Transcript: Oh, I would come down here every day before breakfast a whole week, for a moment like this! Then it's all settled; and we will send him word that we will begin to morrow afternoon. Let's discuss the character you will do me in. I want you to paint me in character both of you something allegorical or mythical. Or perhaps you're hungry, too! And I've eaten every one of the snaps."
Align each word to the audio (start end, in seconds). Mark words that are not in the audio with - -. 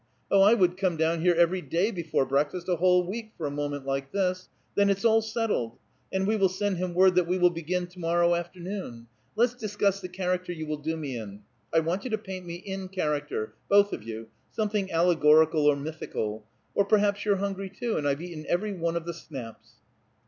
Oh, 0.31 0.41
I 0.41 0.55
would 0.55 0.77
come 0.77 0.97
down 0.97 1.21
here 1.21 1.35
every 1.35 1.61
day 1.61 1.91
before 1.91 2.25
breakfast 2.25 2.67
a 2.67 2.77
whole 2.77 3.03
week, 3.05 3.33
for 3.37 3.45
a 3.45 3.51
moment 3.51 3.85
like 3.85 4.11
this! 4.11 4.49
Then 4.73 4.89
it's 4.89 5.05
all 5.05 5.21
settled; 5.21 5.77
and 6.11 6.25
we 6.25 6.35
will 6.37 6.49
send 6.49 6.77
him 6.77 6.95
word 6.95 7.13
that 7.13 7.27
we 7.27 7.37
will 7.37 7.51
begin 7.51 7.85
to 7.85 7.99
morrow 7.99 8.33
afternoon. 8.33 9.05
Let's 9.35 9.53
discuss 9.53 10.01
the 10.01 10.09
character 10.09 10.51
you 10.51 10.65
will 10.65 10.77
do 10.77 10.97
me 10.97 11.17
in. 11.19 11.43
I 11.71 11.81
want 11.81 12.03
you 12.03 12.09
to 12.09 12.17
paint 12.17 12.47
me 12.47 12.55
in 12.55 12.87
character 12.87 13.53
both 13.69 13.93
of 13.93 14.01
you 14.01 14.29
something 14.51 14.91
allegorical 14.91 15.67
or 15.67 15.75
mythical. 15.75 16.47
Or 16.73 16.83
perhaps 16.83 17.23
you're 17.23 17.35
hungry, 17.37 17.69
too! 17.69 17.95
And 17.97 18.07
I've 18.07 18.23
eaten 18.23 18.47
every 18.49 18.73
one 18.73 18.95
of 18.95 19.05
the 19.05 19.13
snaps." 19.13 19.73